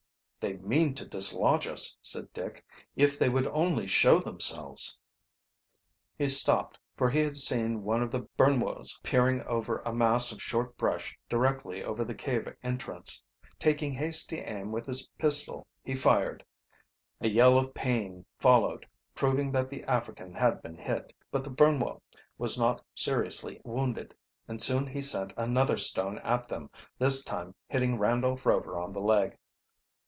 [0.39, 2.65] "They mean to dislodge us," said Dick.
[2.95, 4.97] "If they would only show themselves"
[6.17, 10.41] He stopped, for he had seen one of the Bumwos peering over a mass of
[10.41, 13.23] short brush directly over the cave entrance.
[13.59, 16.43] Taking hasty aim with his pistol be fired.
[17.19, 21.13] A yell of pain followed, proving that the African had been hit.
[21.29, 22.01] But the Bumwo
[22.39, 24.15] was not seriously wounded,
[24.47, 29.01] and soon he sent another stone at them, this time hitting Randolph Rover on the
[29.01, 29.37] leg.